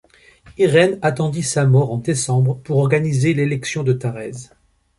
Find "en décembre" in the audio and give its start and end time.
1.91-2.55